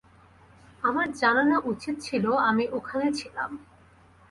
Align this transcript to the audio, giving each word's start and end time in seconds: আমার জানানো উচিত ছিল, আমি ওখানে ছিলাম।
আমার 0.83 1.07
জানানো 1.13 1.57
উচিত 1.65 1.95
ছিল, 1.99 2.25
আমি 2.49 2.63
ওখানে 2.71 3.07
ছিলাম। 3.11 3.51